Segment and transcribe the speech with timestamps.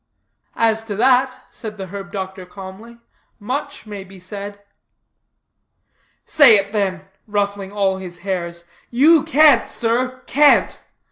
[0.55, 2.97] "As to that," said the herb doctor calmly,
[3.39, 4.59] "much may be said."
[6.25, 8.63] "Say it, then," ruffling all his hairs.
[8.89, 10.81] "You can't, sir, can't."